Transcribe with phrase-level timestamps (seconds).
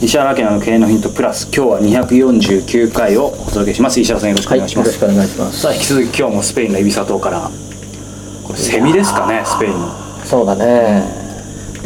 [0.00, 3.98] 石原明の経営のヒントプラス今日は249回をお届けします。
[3.98, 5.60] 石原さんよろしくお願いします、よろしくお願いします。
[5.60, 7.50] さあ引き続き今日もスペインのイビサ島から
[8.44, 9.88] これセミですかねスペインの。
[10.22, 11.02] そうだね。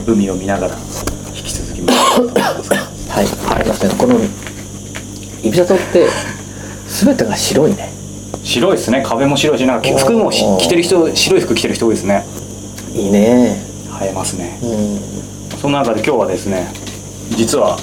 [0.08, 0.75] 海を見ながら
[1.36, 2.77] 引き続き見てますか。
[3.14, 3.91] はいありません。
[3.97, 4.19] この
[5.45, 6.08] イビサ島って
[6.89, 7.92] 全てが白いね。
[8.42, 9.05] 白いですね。
[9.06, 12.27] 壁も白いしなんか服もし着てる人白い服着てる人多いですね。
[12.92, 13.62] いいね。
[14.02, 14.58] 映えますね。
[14.62, 15.00] うん。
[15.61, 16.89] その中で今日はですね
[17.36, 17.77] 実は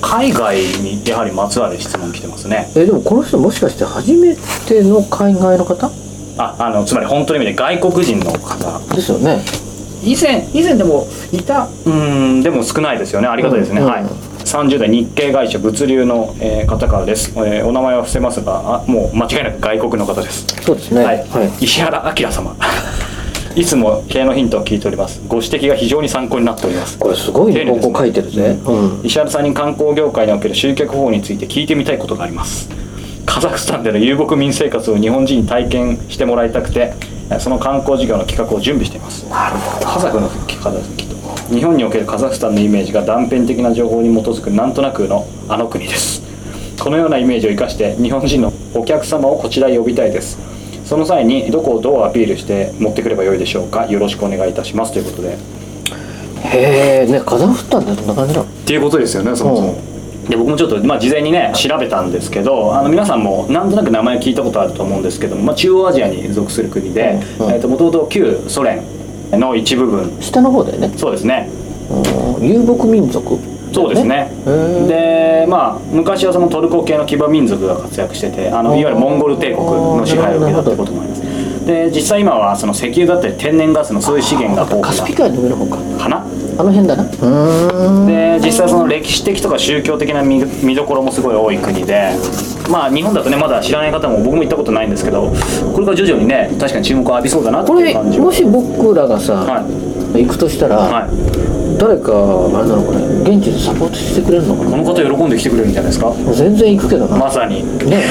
[0.00, 2.70] 海外にやはりまつわる質問来てますね。
[2.74, 4.34] えでもこの人もしかして初め
[4.66, 5.90] ての海外の方？
[6.38, 8.94] ああのつまり本当の意味で外国人の方。
[8.94, 9.42] ですよね。
[10.02, 11.68] 以前以前でもいた？
[11.84, 13.28] うんでも少ないですよね。
[13.28, 14.04] ありがたいですね、うんはい。
[14.04, 20.46] 30代日系会社物流の、えー方からです、えーお名前は伏せますがあもう間違いなく外国の方です。
[20.62, 21.04] そうですね。
[21.04, 21.64] はい、はい。
[21.64, 22.56] 石原明様
[23.56, 25.20] いつも経営のヒントを聞いております。
[25.26, 26.98] ご指摘が非常に参考になっております。
[26.98, 29.00] これすごいねここ書いてるぜうん。
[29.04, 32.68] 石原さんに観光業界における集客方法について聞いてみたいことがあります。
[33.26, 36.94] カザフスタンでの遊牧民生活を日本人に体験してもらいたくて
[37.38, 39.28] その観光事業の企画を準備しています。
[39.28, 39.86] なるほど。
[39.86, 41.14] カザフの方ですきっと。
[41.54, 46.22] 日本におけるカザフスタンのイメージが断片的な情報に基づくなんとなくのあの国です。
[46.80, 50.38] このようなイメージを生かして日本人のお客様をこちらへ呼びたいです
[50.90, 53.86] その際にどこをどうアピールして持ってくればよいでしょうか？
[53.86, 54.92] よろしくお願いいたします。
[54.92, 55.38] ということで。
[56.42, 59.78] へえねカザフスタンってどんな感じなのっていうことですよねそもそも、
[60.28, 67.46] で僕もちょっと、まあ、事前にね調べたんですけどあの皆さんもなんとなく名前聞いたことあると思うんですけども、まあ、中央アジアに属する国でうん。
[67.54, 67.70] うん。
[67.70, 68.82] もともと旧ソ連
[69.30, 70.20] の一部分。
[70.20, 70.92] 下の方だよね。
[70.98, 71.48] そうですね。
[71.88, 72.48] うん。
[72.48, 73.38] 遊牧民族
[73.72, 74.30] そうですね。
[74.88, 81.20] でまあ昔はそのトルコ系の騎馬民族が活躍しててあのいわゆるモンゴル帝国の支配を受けたってこともあります。
[81.66, 85.76] で実際今はその石油だったり天然ガスのそういう資源が豊カスピ富海の上の方か。
[85.76, 86.26] なかな？
[86.58, 87.04] あの辺だな。
[87.04, 88.06] うーん。
[88.06, 92.12] で実際その歴史的とか宗教的な見見どころもすごい多い国で
[92.70, 95.32] まあ日本だとねまだ知らない方も僕も行ったことないんですけど
[95.72, 98.24] これから徐々にね確かに注目を浴びそうだなってこれいう感じは。
[98.24, 99.62] もし僕らがさ、は
[100.14, 101.49] 行くとしたら、はい
[101.80, 104.70] 誰かあれなのかね現地でサポートしてくれるのかな？
[104.70, 106.12] この方喜んで来てくれるんじゃないですか？
[106.34, 107.64] 全然行くけどな、まさに。
[107.88, 108.04] ね。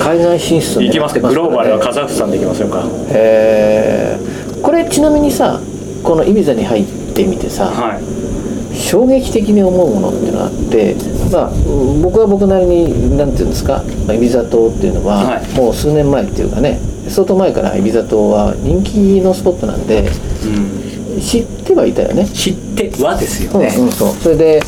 [0.00, 2.82] 海外進出行きますかグローバルはカかザフスタンで行きましょうか？
[3.10, 5.60] へえこれちなみにさ
[6.02, 8.02] このイビザに入ってみてさ、はい。
[8.74, 10.96] 衝撃的に思うものっていうのがあって
[11.30, 15.46] まあうん僕は僕なりになんていうんですかイビザ島っていうのは、はい。
[15.54, 20.08] もう数年前っていうかね相当前からイビザ島は人気のスポットなんで
[20.46, 21.20] うん。
[21.20, 22.26] 知ってはいたよね。
[22.28, 24.14] 知ってはですようんね、うん、そう。
[24.14, 24.62] それで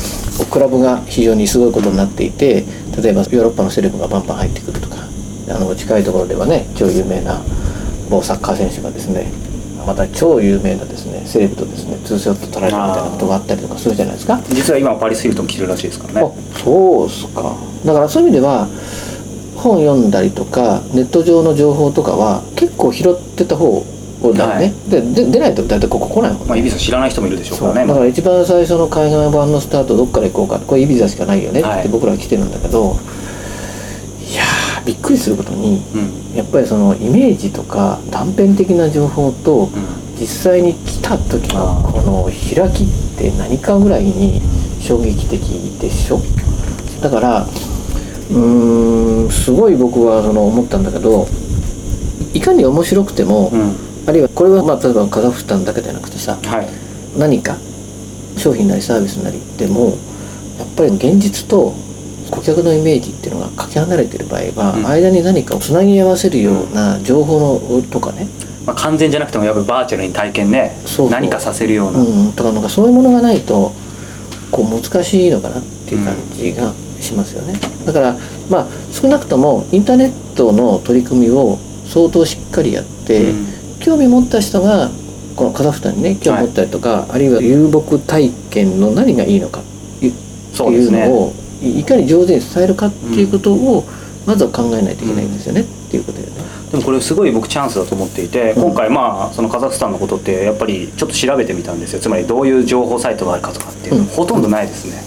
[0.51, 2.65] クラブが非常にすごいことになっていて
[3.01, 4.97] 例えばヨーロッパのセレブがバンバン入ってくるとか
[5.49, 7.41] あの近いところではね超有名な
[8.09, 9.31] 某サッカー選手がですね
[9.85, 14.41] また超有名なですねセレブとですねツーショット撮られるみたいなことがあったりとかするじゃないですか。
[14.49, 17.55] 実は今パリス・ヒルトン来てるらしいですからあねそうっすか。
[17.85, 18.67] だからそういう意味では
[19.55, 23.83] 本読んだりとかネット上の情報とかは結構拾ってた方
[24.21, 24.73] だよね、はい。
[24.89, 26.45] でで出ないと大体ここ来ないもんね。
[26.47, 31.79] まあイビサ知らない人もいるでしょうからねだから一番最初の海外版のスタートどっから行こうかこれイビザしかないよねはい。
[31.81, 32.97] って僕らは来てるんだけど、
[34.21, 36.35] い、やーびっくりすることにうん。
[36.35, 40.05] やっぱりそのイメージとか断片的な情報とうん。
[40.17, 42.87] 実際に来た時のこの開きっ
[43.17, 44.41] て何かぐらいに
[44.79, 45.41] 衝撃的
[45.81, 46.21] でしょ？
[47.01, 51.27] だからうーんすごい僕はその思ったんだけど
[52.33, 53.75] いかに面白くても、うん
[54.07, 56.67] あるいはこれはまあ例えばカザフスタンだけじゃなくてさはい。
[57.17, 57.57] 何か
[58.37, 59.97] 商品なりサービスなりでも
[60.59, 61.73] やっぱり現実と
[62.31, 64.87] 顧客のイメージっていうのがかけ離れてる場合は、うん。
[64.87, 68.27] 間に何かをつなぎ合わせるような情報のとかね、
[68.65, 71.09] まあ、完全じゃなくてもやっぱりバーチャルに体験ねそう。
[71.09, 73.73] 何かさせるような、うん、とかなんかそういうものがないと
[74.51, 77.59] こう難しいのかなっていう感じがしますよね。
[77.85, 78.17] だから
[78.49, 83.54] まあ少なくともインターネットの取り組みを相当しっかりやって、うん
[83.85, 84.89] 興味持った人が
[85.35, 89.63] このカザフスタンにね興味持ったりとか、あるいは遊牧体験の何がいいのかっ
[89.99, 93.83] ていうのをいいかに上手に伝えるかっていうことを
[94.25, 96.41] まずは考えないといけないんですよね、っていうことだよね。
[96.71, 101.99] でもこれすごい僕チャンスだと思っていて今回まあそのカザフスタンのことってやっぱりちょっと調べてみたんですよ。
[101.99, 104.05] つまりどういう情報サイトがあるかとかっていうの、うん。
[104.07, 104.97] ほとんどないですね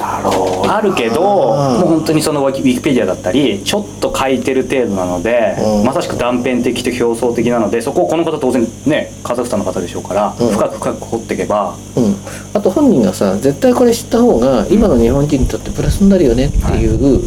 [0.00, 0.78] だろうな。
[0.78, 5.84] あるけどもう本当にそのウィキウィキペディアだったりちょっと書いてる程度なので、うん。
[5.84, 10.50] まさしく断片的と表層的なのでそこをこの方当然ねカザフスタンの方でしょうから、うん。
[10.50, 11.76] 深く深く掘っていけば。
[11.96, 12.16] うん、
[12.54, 17.22] あと本人がさ絶対これ知った方が今の日本人にとってプラスになるよねっていう、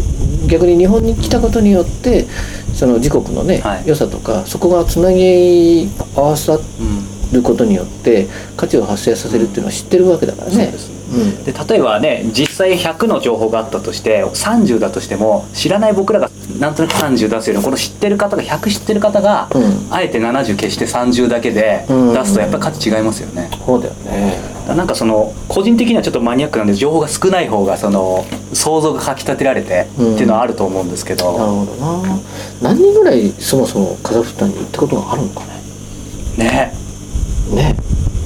[0.48, 2.26] 逆に日本に来たことによって
[2.74, 3.88] その自国のね、はい。
[3.88, 7.14] 良さとかそこがつなぎ合わさうん。
[7.34, 10.54] ることによって価値を発生させるっていうのは知ってるわけだからね。
[10.54, 11.03] そうです
[11.46, 16.30] で例えばね実際100の情報があったとして30だとしても知らない僕らが
[16.60, 24.54] なんとなく30出すよりもこの知ってる方が100知ってる方が、うんあえて70消して30だけでうん出すとやっぱり価値違いますよね、そうだよね。
[24.68, 32.20] なんかその個人的にはちょっとマニアックなんで情報が少ない方がその想像がかき立てられてっていうのはあると思うんですけど、なるほどな。
[32.62, 35.48] 何人ぐらいそもそもカザフスタンに行ったことがあるのかね。
[36.38, 36.74] ね
[37.54, 37.76] ね。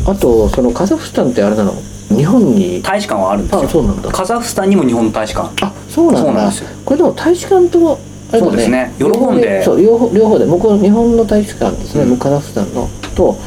[0.06, 1.74] あとそのカザフスタンってあれなの？
[2.10, 3.62] 日本に大使館はあるんですよ。
[3.64, 4.12] あそうなんだ。
[4.12, 5.66] カザフスタンにも日本の大使館。
[5.66, 6.22] あそうなんだ。
[6.22, 6.70] そうなんですよ。
[6.86, 8.00] これでも大使館と
[8.32, 8.94] あれだそうですね。
[8.98, 9.64] 喜んで。
[9.64, 10.46] そう両方両方で。
[10.46, 12.18] 向こう日本の大使館ですね、うん。
[12.18, 13.38] カザフスタンのと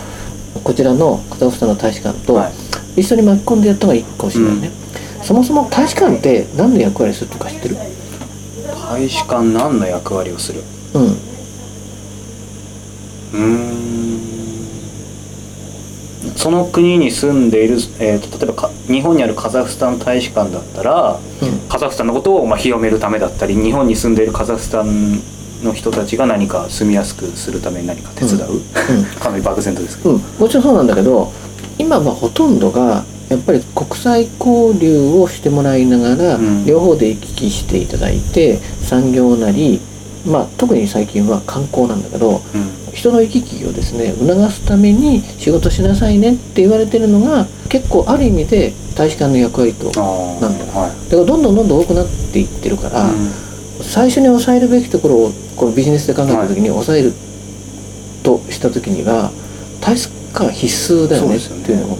[0.62, 2.52] こちらのカザフスタンの大使館と、はい。
[2.96, 4.70] 一緒に巻き込んでやった方がいいかもしれないね、
[5.22, 7.76] そもそも大使館って何の役割するとか知ってる？
[8.90, 10.60] 大使館何の役割をする？
[16.40, 21.68] その国に住んでいる、えーと例えばか日本にあるカザフスタン大使館だったらうん。
[21.68, 25.20] カザフスタンのことをまあ広めるためだったり日本に住んでいるカザフスタン
[25.62, 28.64] の人たちが何か住みやすくするために何か手伝う、うん。
[29.20, 31.30] かなり漠然とですけど、うん、もちろんそうなんだけど
[31.76, 36.64] 今はほとんどがやっぱり国際交流をしてもらいながら、うん。
[36.64, 39.78] 両方で行き来していただいて産業なり、
[40.26, 50.64] まあ、特に最近は観光なんだけどうん人の行き来をですね促すために仕事しなさいねって言われてるのが結構ある意味で大使館の役割となんだ。
[50.66, 51.12] はい。
[51.12, 53.30] らどんどんどんどん多くなっていってるから、うん。
[53.80, 57.12] 最初に抑えるべきところをこのビジネスで考えた時に抑える
[58.22, 59.30] とした時には
[59.80, 61.98] 大使館必須だよねっていうのを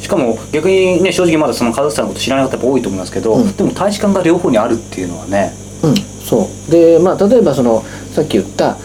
[0.00, 3.56] しかも逆にね正直まだそのカザフスタンのこと知らない方も多いと思いますけど、うん。
[3.56, 5.52] でも大使館が両方にあるっていうのはね、
[5.84, 5.94] うん。
[5.96, 6.70] そう。
[6.70, 8.76] でまあ例えばそのさっき言った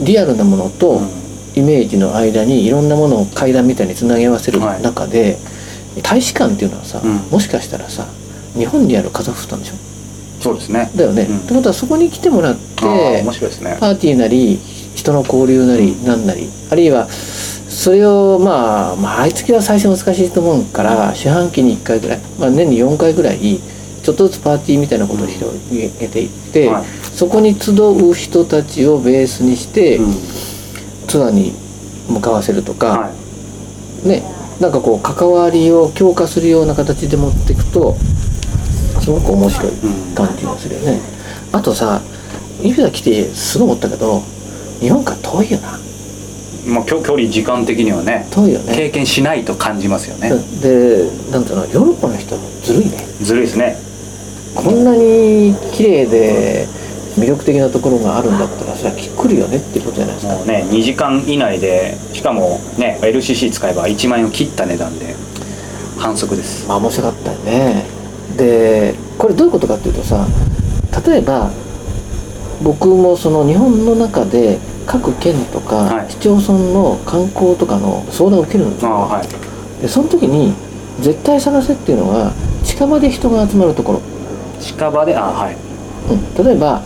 [0.00, 1.08] リアルなものとうん。
[1.56, 4.82] イメージの間にいろんなものを階段みたいにつなぎ合わせるはい。
[4.82, 5.38] 中で、
[6.02, 7.16] 大使館っていうのはさ、うん。
[7.30, 8.08] もしかしたらさ
[8.54, 9.74] 日本にあるカザフスタンでしょ？
[10.42, 10.90] そうですね。
[10.96, 11.38] だよね、うん。
[11.38, 12.84] ってことはそこに来てもらって
[13.22, 13.76] 面白いですね。
[13.78, 14.58] パーティーなり
[14.96, 30.14] 人の交流なりなんなりあるいはそれをまあ、まあ、毎月は最初難しいと思うから四半期に1回ぐらい、まあ、年に4回ぐらいちょっとずつパーティーみたいなことを広げていって、はいそこに集う人たちをベースにして、うん。
[31.06, 31.52] ツアーに
[32.08, 33.10] 向かわせるとか、は
[34.04, 34.08] い。
[34.08, 34.22] ね
[34.60, 37.94] なんかこう関わりを強化するような形で持っていくと
[39.00, 39.72] すごく面白い
[40.14, 41.00] 感じがするよね、
[41.52, 42.00] あとさ
[42.62, 44.20] イビザ来てすごい思ったけど
[44.80, 45.78] 日本から遠いよな。
[46.66, 48.74] まあ、距距離時間的にはね遠いよね。
[48.74, 50.30] 経験しないと感じますよね。
[50.62, 52.96] でなんていうのヨーロッパの人ずるいね。
[53.20, 53.76] ずるいですね。
[54.54, 56.66] こんなに綺麗で
[57.16, 60.34] 魅力的なところがあるんだったらそれは来るよねっていうことじゃないですか。
[60.34, 65.14] もうね2時間以内でしかもね LCC 使えば1万円を切った値段で
[65.98, 66.66] 反則です。
[66.68, 67.84] まあ面白かったよね。
[68.36, 70.26] でこれどういうことかっていうとさ
[71.06, 71.50] 例えば
[72.62, 76.10] 僕もその日本の中で各県とかはい。
[76.10, 79.82] 市町村の観光とかの相談を受けるんですよ、はい。
[79.82, 80.52] でその時に
[81.00, 82.32] 絶対探せっていうのが
[82.64, 84.02] 近場で人が集まるところ、
[84.60, 85.58] 近場であはい、うん、
[86.38, 86.82] 例えば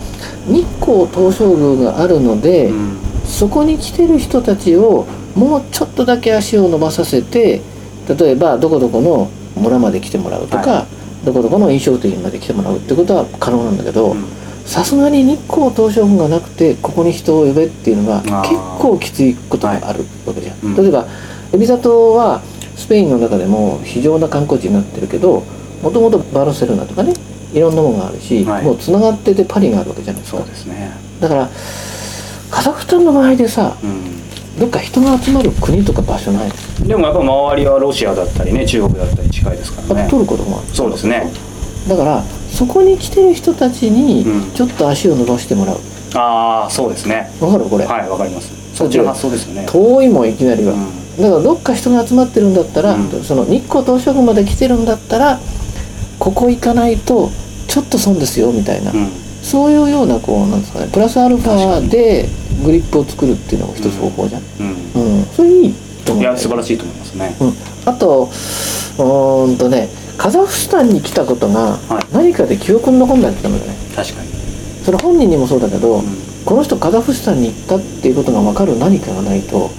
[0.47, 2.97] 日光東照宮があるので、うん。
[3.25, 7.61] そこに来てる人たちをもうちょっとだけ足を伸ばさせて
[8.07, 10.87] 例えばどこどこの村まで来てもらうとか、は
[11.23, 14.25] どこどこの飲食店まで来てもらうってことは可能なんだけどうん。
[14.65, 18.41] さすがに日光東照宮がなくてここに人を呼べっていうのはあー。
[18.41, 20.75] 結構きついことがあるわけじゃん、うん。
[20.75, 21.05] 例えば
[21.53, 22.41] エビザ島は
[22.75, 25.43] スペインの中でも非常な観光地になってるけど
[25.83, 27.13] もともとバルセロナとかね
[27.53, 28.63] いろんなものがあるし、はい。
[28.63, 30.39] もうつながっててパリがあるわけじゃないですか。
[30.39, 30.91] そうですね。
[31.19, 31.49] だから
[32.51, 33.75] カザフスタンの場合でさ
[34.57, 36.49] うどっか人が集まる国とか場所ない？
[36.49, 40.09] んでもやっぱ周りはロシアだったりね中国だったり近いですからね。
[40.09, 40.67] トルコとかもある。
[40.67, 41.31] そうですね。
[41.87, 44.51] だからそこに来てる人たちにうん。
[44.51, 45.77] ちょっと足を伸ばしてもらう。
[46.15, 47.29] ああそうですね。
[47.39, 47.65] わかる？
[47.65, 48.75] これ、はいわかります。
[48.75, 49.67] そっちの発想ですよね。
[49.69, 51.21] 遠いもんいきなりは、うん。
[51.21, 53.09] だからどっか人が集まってるんだったら、うん。
[53.23, 55.39] その日光東照宮まで来てるんだったら
[56.19, 57.29] ここ行かないと
[57.67, 59.07] ちょっと損ですよみたいな、うん。
[59.41, 60.89] そういうようなこうなんですかね。
[60.91, 62.27] プラスアルファで
[62.63, 65.25] グリップを作るっていうのも一つ方法じゃん、うんうん。
[65.25, 65.73] それいい
[66.05, 66.27] と思いう。
[66.27, 67.35] んだよや素晴らしいと思いますね。
[67.39, 67.53] うん、
[67.85, 72.13] あとうーんとねカザフスタンに来たことがはい。
[72.13, 73.73] 何かで記憶に残んないってたのよね。
[73.95, 74.29] 確かに。
[74.83, 76.03] それ本人にもそうだけど、うん。
[76.45, 79.69] この人カザフスタンに行ったっていうことが分かる何かがないと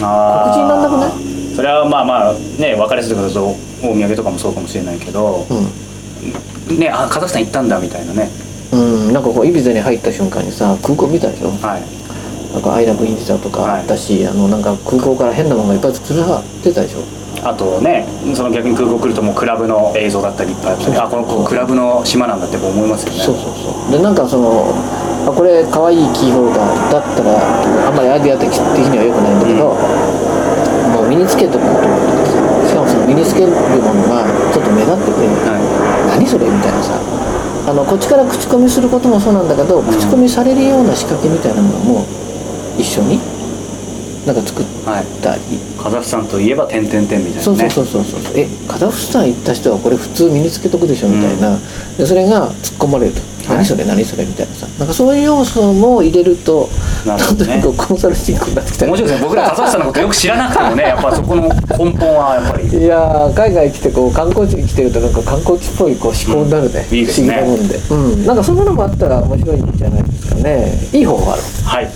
[0.00, 1.56] あ告知になんなくないい？
[1.56, 5.46] それはまあまあね分かりやすいことだとお土産とかもそうかもしれないけど
[6.70, 8.30] うねあカザフスタン行ったんだみたいなね。
[8.72, 11.48] ん、うん、なんかこうイビザに入った瞬間にさ空港見たでしょ？
[11.48, 11.82] はい。
[12.52, 17.00] なんかアイラブインザとかあったし、あのなんか空港から変なものがいっぱいつるはってたでしょ？
[17.42, 23.18] あとねその逆に空港来るともうクラブの映像だったりいっぱいあったりあこの子クラブの島なんだって思いますよね。
[23.24, 23.92] そうそうそう。
[23.96, 24.68] でなんかその
[25.26, 29.72] あこれ可愛いキーホルダーだったらあんまりアイデア的的には良くないんだけど、
[30.92, 31.88] もう身につけておくこと
[33.12, 35.60] 身につけるものがちょっと目立ってては
[36.16, 36.96] 何それみたいなさ。
[37.62, 42.06] あのこっちから口コミすることもそうなんだけど、口コミされるような仕掛けみたいなものも
[42.76, 43.20] 一緒に
[44.26, 45.42] なんか作っい、はい、たり、
[45.78, 47.42] カザフスタンといえば点々点みたいなね。
[47.42, 48.32] そうそうそうそうそう。
[48.34, 51.56] えカザフスタン行った人はこれ普通身につけとくでしょみたいな、
[51.96, 53.56] でそれが突っ込まれると、はい。
[53.58, 54.66] 何それ何それみたいなさ。
[54.78, 56.68] なんかそういう要素も入れると
[57.06, 57.52] なるほどね。
[57.52, 58.90] なんとなくコンサルティングになってきたり。
[58.90, 59.26] 面白いですね。
[59.28, 61.48] 僕らカザフスタンのことよく知らなくてもねやっぱそこの
[61.84, 62.68] 根本はやっぱり。
[62.68, 66.96] いやー海外来てこう観光地に来てるとなんか観光地っぽいこう思考になるね、うん。
[66.98, 67.34] いいですね。
[67.34, 70.72] 不思議なもんで、うん、なんかそんなのもあったら面白いんじゃないですかね。
[70.92, 71.02] い。
[71.02, 71.42] い方法がある。
[71.64, 71.90] はい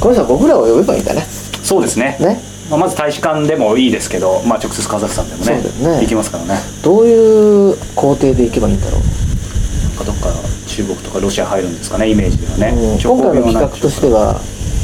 [0.00, 1.22] これさ僕らを呼べばいいんだね。
[1.62, 2.16] そうですね。
[2.18, 2.40] ね。
[2.68, 6.00] まあ、まず大使館でもいいですけど、まあ、直接カザフスタンでもねね。
[6.00, 6.58] 行きますからね。
[6.82, 10.28] どういう工程で行けばいいんだろう、どっか
[10.66, 12.98] 中国とかロシア入るんですかねイメージではね、うん。
[12.98, 14.40] 直今回の企画としては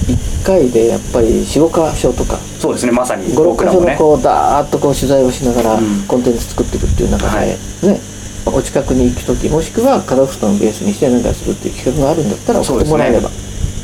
[0.09, 2.39] 1回でやっぱり45箇所とか。
[2.59, 3.27] そうですねまさに。
[3.27, 3.93] 56僕らもね。
[3.93, 6.05] 箇所のこうダーッとこう取材をしながらうん。
[6.07, 7.49] コンテンツ作っていくっていう中で、はい。
[7.49, 7.57] ね。
[8.47, 13.29] お近くに行く時もしくはカザフスタンをベースにして何かするっていう企画があるんだったら送ってもらえれば。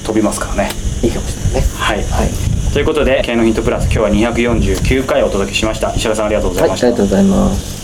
[0.05, 0.71] 飛びますからね。
[1.03, 1.61] いいかもしれないね。
[1.77, 2.03] はい。
[2.05, 5.93] はい、ということで「経営のヒントプラス」今日は249回お届けしました。
[5.95, 7.84] 石原さんありがとうござはいい、ました、ありがとうございます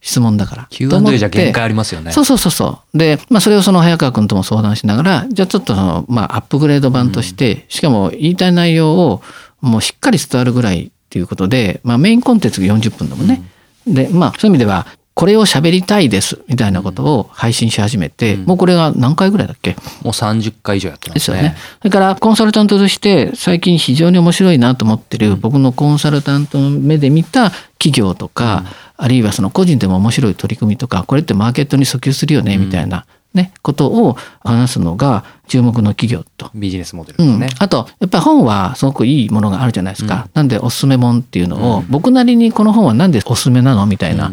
[0.00, 0.66] 質問だから。
[0.70, 2.12] Q&A てじゃ限界ありますよね。
[2.12, 2.98] そうそうそうそう。
[2.98, 9.22] で、まあそれをその早川君とも相談しながら、じゃあちょっとその、まあアップグレード版として、しかも言いたい内容を
[9.60, 13.42] もうしっかり伝わるぐらいっていうことで、まあメインコンテンツが40分だもんね。
[13.86, 14.86] で、まあそういう意味では、
[15.20, 19.72] これを喋りたいですみたいなことを配信し始めて、もうこれが何回ぐらいだっけ？
[19.72, 21.14] もう30回以上やってまね。
[21.16, 21.56] ですすよね。
[21.82, 28.64] それからコンサルタントとして最近非常に面白いなと思ってる僕のコンサルタントの目で見た企業とか、
[28.96, 36.50] あるいはその個人でも面白い取り組みとか、これってマーケットに訴求するよねみたいなね、ことを話すのが注目の企業と。
[36.54, 40.30] ビジネスモデルうんですね。、あとやっぱり本はすごくいいものがあるじゃないですか。
[40.32, 43.84] なんでおすすめ本っていうのを、僕なりにこの本はなんでおすすめなの？
[43.84, 44.32] みたいな。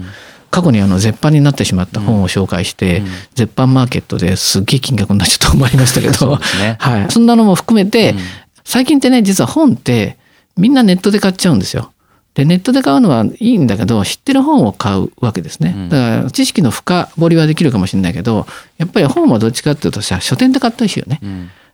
[0.57, 3.03] 過去にあの絶版になってしまった本を紹介して、
[3.35, 6.77] 絶版マーケットですっげえ金額になっちゃったと思いましたけど、 ね。
[6.79, 8.15] はい、そんなのも含めて、
[8.63, 10.17] 最近ってね実は本って
[10.57, 11.91] みんなネットで買っちゃうんですよ。
[12.33, 15.75] でネットで買うのはいいんだけど知ってる本を買うわけですね。
[15.91, 18.47] だから知識の深掘りはできるかもしれないけど
[18.79, 21.19] やっぱり本はどっちかっていうとさ書店で買ったりしよね。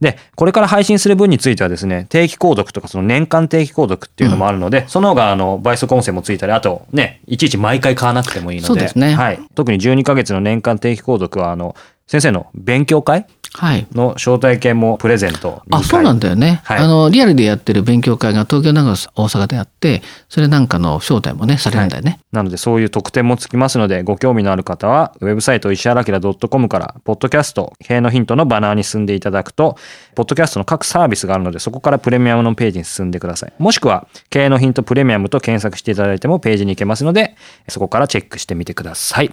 [0.00, 9.14] で、これから配信する分についてはですね、定期購読とかその年間定期購読っていうのもあるので、その方があの倍速音声もついたり、あとね、いちいち毎回買わなくてもいいので、そうですね。
[9.14, 9.40] はい。
[9.54, 11.74] 特に12ヶ月の年間定期購読は、あの、
[12.06, 13.26] 先生の勉強会？
[13.52, 13.86] はい。
[13.92, 16.60] の招待券もプレゼント2回あ、そうなんだよね。
[16.64, 22.20] はいあの、リアルでやってる勉強会が東京、長野、大阪であって、それなんかの招待もね、されるんだよね。
[22.32, 29.76] なのでそういう特典もつきますので、ご興味のある方は、ウェブサイト石原明 .com から、ポッドキャスト、経営のヒントのバナーに進んでいただくと、
[30.14, 33.52] ポッドキャストの各サービスがあるので、そこからプレミアムのページに進んでください。
[33.58, 37.36] もしくは、経営のヒントプレミアムと検索していただいてもページに行けますので、
[37.68, 39.32] そこからチェックしてみてください。